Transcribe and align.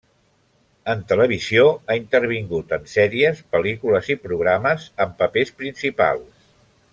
En 0.93 1.01
Televisió 1.11 1.65
ha 1.93 1.97
intervingut 1.99 2.73
en 2.77 2.87
sèries, 2.93 3.43
pel·lícules 3.57 4.11
i 4.15 4.19
programes 4.25 4.89
amb 5.07 5.15
papers 5.21 5.55
principals. 5.61 6.51